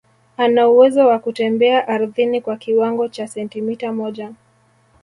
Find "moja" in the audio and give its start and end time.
3.93-4.31